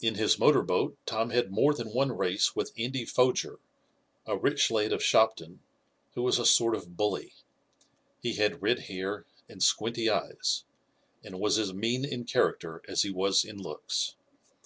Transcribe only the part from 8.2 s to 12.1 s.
He had red hair and squinty eyes, and was as mean